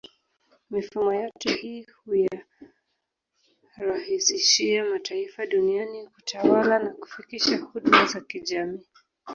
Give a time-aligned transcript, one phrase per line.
[0.69, 1.87] Mifumo yote hii
[3.75, 8.85] huyarahisishia mataifa duniani kutawala na kufikisha huduma za kijamii